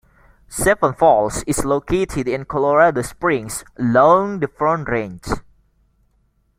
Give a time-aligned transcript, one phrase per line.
[0.49, 5.21] Seven Falls is located in Colorado Springs along the Front Range.